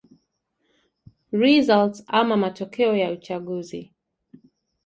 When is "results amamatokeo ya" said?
1.41-3.11